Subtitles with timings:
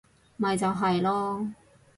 [0.35, 1.53] 咪就係囉